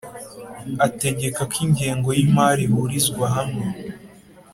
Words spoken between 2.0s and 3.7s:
y imari ihurizwa hamwe